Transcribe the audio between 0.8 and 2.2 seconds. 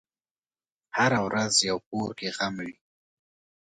هره ورځ یو کور